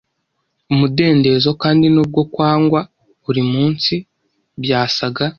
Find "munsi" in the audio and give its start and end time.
3.51-3.93